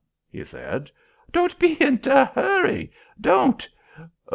[0.31, 0.89] he said:
[1.31, 3.69] "don't pe in te 'urry—don't.